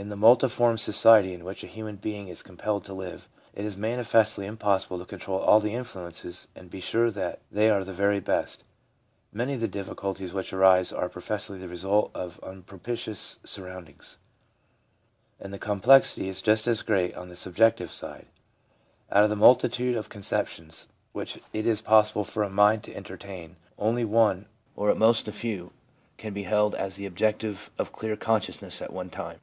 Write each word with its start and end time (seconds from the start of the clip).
In 0.00 0.08
the 0.08 0.16
multiform 0.16 0.78
society 0.78 1.34
in 1.34 1.44
which 1.44 1.62
a 1.62 1.66
human 1.66 1.96
being 1.96 2.28
is 2.28 2.42
compelled 2.42 2.84
to 2.84 2.94
live, 2.94 3.28
it 3.52 3.66
is 3.66 3.76
manifestly 3.76 4.46
impossible 4.46 4.98
to 4.98 5.04
control 5.04 5.40
all 5.40 5.58
of 5.58 5.62
the 5.62 5.74
influences 5.74 6.48
and 6.56 6.70
be 6.70 6.80
sure 6.80 7.10
that 7.10 7.40
they 7.52 7.68
are 7.68 7.84
the 7.84 7.92
very 7.92 8.18
best— 8.18 8.64
many 9.40 9.52
of 9.52 9.60
the 9.60 9.68
difficulties 9.68 10.32
which 10.32 10.54
arise 10.54 10.90
are 10.90 11.10
professedly 11.10 11.58
the 11.58 11.68
result 11.68 12.10
of 12.14 12.40
unpropitious 12.42 13.40
surroundings. 13.44 14.16
And 15.38 15.52
the 15.52 15.58
complexity 15.58 16.30
is 16.30 16.40
just 16.40 16.66
as 16.66 16.80
great 16.80 17.14
on 17.14 17.28
the 17.28 17.36
subjective 17.36 17.92
side. 17.92 18.28
Out 19.12 19.24
of 19.24 19.28
the 19.28 19.36
multitude 19.36 19.96
of 19.98 20.08
conceptions 20.08 20.88
which 21.12 21.40
it 21.52 21.66
is 21.66 21.82
possible 21.82 22.24
for 22.24 22.42
a 22.42 22.48
mind 22.48 22.84
to 22.84 22.94
entertain, 22.94 23.56
only 23.78 24.06
one, 24.06 24.46
or 24.76 24.88
at 24.90 24.96
most 24.96 25.28
a 25.28 25.32
few, 25.32 25.72
can 26.16 26.32
be 26.32 26.44
held 26.44 26.74
as 26.74 26.96
the 26.96 27.04
object 27.06 27.44
of 27.44 27.70
clear 27.92 28.16
con 28.16 28.40
sciousness 28.40 28.80
at 28.80 28.94
one 28.94 29.10
time. 29.10 29.40